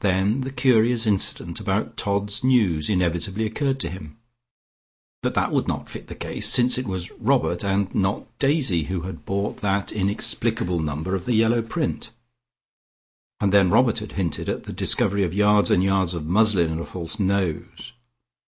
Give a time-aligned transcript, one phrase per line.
[0.00, 4.16] Then the curious incident about "Todd's News" inevitably occurred to him,
[5.24, 9.00] but that would not fit the case, since it was Robert and not Daisy who
[9.00, 12.12] had bought that inexplicable number of the yellow print.
[13.40, 16.78] And then Robert had hinted at the discovery of yards and yards of muslin and
[16.78, 17.92] a false nose.